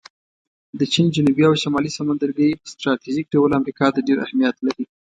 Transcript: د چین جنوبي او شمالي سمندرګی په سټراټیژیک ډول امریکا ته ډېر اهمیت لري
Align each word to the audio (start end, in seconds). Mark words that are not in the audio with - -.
د 0.79 0.81
چین 0.93 1.07
جنوبي 1.15 1.43
او 1.49 1.53
شمالي 1.63 1.91
سمندرګی 1.97 2.59
په 2.61 2.67
سټراټیژیک 2.71 3.27
ډول 3.33 3.51
امریکا 3.59 3.87
ته 3.95 3.99
ډېر 4.07 4.17
اهمیت 4.25 4.55
لري 4.65 4.85